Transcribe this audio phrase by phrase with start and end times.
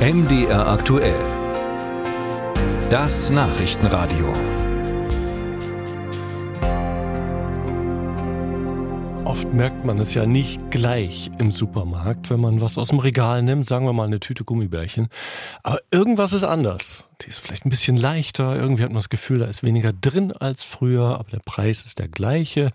[0.00, 1.20] MDR aktuell.
[2.88, 4.32] Das Nachrichtenradio.
[9.26, 13.42] Oft merkt man es ja nicht gleich im Supermarkt, wenn man was aus dem Regal
[13.42, 15.08] nimmt, sagen wir mal eine Tüte Gummibärchen.
[15.62, 17.04] Aber irgendwas ist anders.
[17.20, 20.32] Die ist vielleicht ein bisschen leichter, irgendwie hat man das Gefühl, da ist weniger drin
[20.32, 22.70] als früher, aber der Preis ist der gleiche.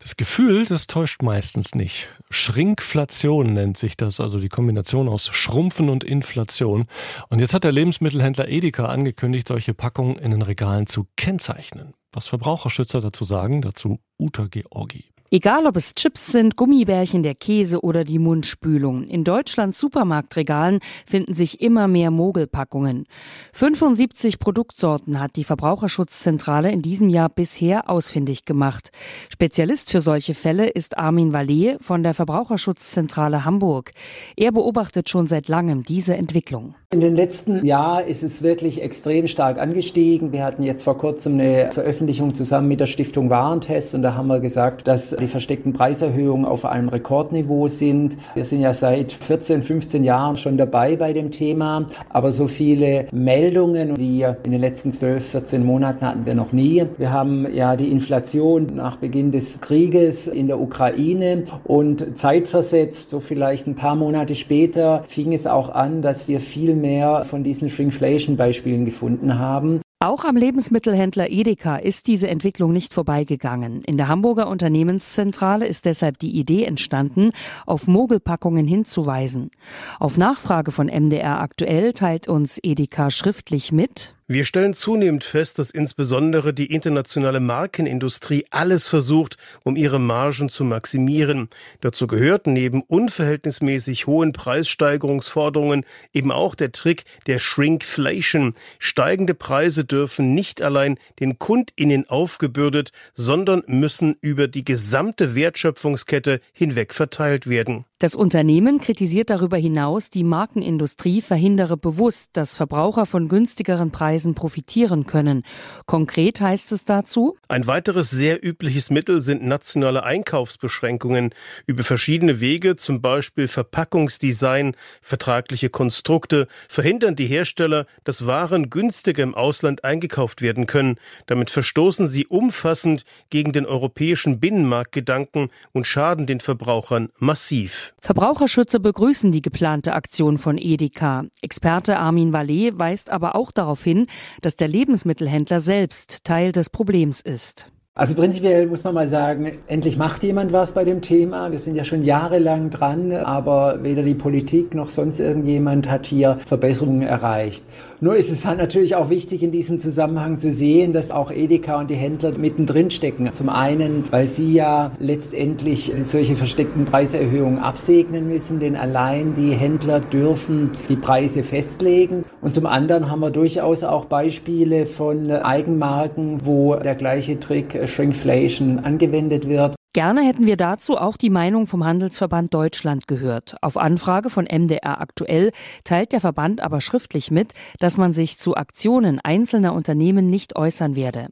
[0.00, 2.08] Das Gefühl, das täuscht meistens nicht.
[2.30, 6.86] Schrinkflation nennt sich das, also die Kombination aus Schrumpfen und Inflation.
[7.28, 11.92] Und jetzt hat der Lebensmittelhändler Edeka angekündigt, solche Packungen in den Regalen zu kennzeichnen.
[12.12, 15.04] Was Verbraucherschützer dazu sagen, dazu Uta Georgi.
[15.32, 19.04] Egal ob es Chips sind, Gummibärchen, der Käse oder die Mundspülung.
[19.04, 23.06] In Deutschlands Supermarktregalen finden sich immer mehr Mogelpackungen.
[23.52, 28.90] 75 Produktsorten hat die Verbraucherschutzzentrale in diesem Jahr bisher ausfindig gemacht.
[29.28, 33.92] Spezialist für solche Fälle ist Armin Vallee von der Verbraucherschutzzentrale Hamburg.
[34.36, 36.74] Er beobachtet schon seit langem diese Entwicklung.
[36.92, 40.32] In den letzten Jahren ist es wirklich extrem stark angestiegen.
[40.32, 44.26] Wir hatten jetzt vor kurzem eine Veröffentlichung zusammen mit der Stiftung Warentest und da haben
[44.26, 48.16] wir gesagt, dass die versteckten Preiserhöhungen auf einem Rekordniveau sind.
[48.34, 53.06] Wir sind ja seit 14, 15 Jahren schon dabei bei dem Thema, aber so viele
[53.12, 56.84] Meldungen wie in den letzten 12, 14 Monaten hatten wir noch nie.
[56.98, 63.20] Wir haben ja die Inflation nach Beginn des Krieges in der Ukraine und zeitversetzt, so
[63.20, 67.70] vielleicht ein paar Monate später, fing es auch an, dass wir viel mehr von diesen
[67.70, 69.80] Shrinkflation-Beispielen gefunden haben.
[70.02, 73.82] Auch am Lebensmittelhändler Edeka ist diese Entwicklung nicht vorbeigegangen.
[73.82, 77.32] In der Hamburger Unternehmenszentrale ist deshalb die Idee entstanden,
[77.66, 79.50] auf Mogelpackungen hinzuweisen.
[79.98, 85.72] Auf Nachfrage von MDR aktuell teilt uns Edeka schriftlich mit, wir stellen zunehmend fest, dass
[85.72, 91.48] insbesondere die internationale Markenindustrie alles versucht, um ihre Margen zu maximieren.
[91.80, 98.52] Dazu gehört neben unverhältnismäßig hohen Preissteigerungsforderungen eben auch der Trick der Shrinkflation.
[98.78, 106.94] Steigende Preise dürfen nicht allein den Kundinnen aufgebürdet, sondern müssen über die gesamte Wertschöpfungskette hinweg
[106.94, 107.84] verteilt werden.
[108.00, 115.04] Das Unternehmen kritisiert darüber hinaus, die Markenindustrie verhindere bewusst, dass Verbraucher von günstigeren Preisen profitieren
[115.04, 115.42] können.
[115.84, 121.34] Konkret heißt es dazu, ein weiteres sehr übliches Mittel sind nationale Einkaufsbeschränkungen
[121.66, 129.34] über verschiedene Wege, zum Beispiel Verpackungsdesign, vertragliche Konstrukte, verhindern die Hersteller, dass Waren günstiger im
[129.34, 131.00] Ausland eingekauft werden können.
[131.26, 137.94] Damit verstoßen sie umfassend gegen den europäischen Binnenmarktgedanken und schaden den Verbrauchern massiv.
[138.00, 141.24] Verbraucherschützer begrüßen die geplante Aktion von Edeka.
[141.42, 144.06] Experte Armin Vallee weist aber auch darauf hin,
[144.40, 147.66] dass der Lebensmittelhändler selbst Teil des Problems ist.
[148.00, 151.52] Also prinzipiell muss man mal sagen, endlich macht jemand was bei dem Thema.
[151.52, 156.38] Wir sind ja schon jahrelang dran, aber weder die Politik noch sonst irgendjemand hat hier
[156.46, 157.62] Verbesserungen erreicht.
[158.00, 161.78] Nur ist es halt natürlich auch wichtig in diesem Zusammenhang zu sehen, dass auch Edeka
[161.78, 163.30] und die Händler mittendrin stecken.
[163.34, 170.00] Zum einen, weil sie ja letztendlich solche versteckten Preiserhöhungen absegnen müssen, denn allein die Händler
[170.00, 172.22] dürfen die Preise festlegen.
[172.40, 178.78] Und zum anderen haben wir durchaus auch Beispiele von Eigenmarken, wo der gleiche Trick Shrinkflation
[178.78, 179.74] angewendet wird.
[179.92, 183.56] Gerne hätten wir dazu auch die Meinung vom Handelsverband Deutschland gehört.
[183.60, 185.50] Auf Anfrage von MDR aktuell
[185.82, 190.94] teilt der Verband aber schriftlich mit, dass man sich zu Aktionen einzelner Unternehmen nicht äußern
[190.94, 191.28] werde.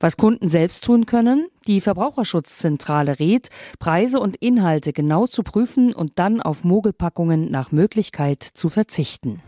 [0.00, 1.46] Was Kunden selbst tun können?
[1.66, 3.48] Die Verbraucherschutzzentrale rät,
[3.78, 9.42] Preise und Inhalte genau zu prüfen und dann auf Mogelpackungen nach Möglichkeit zu verzichten.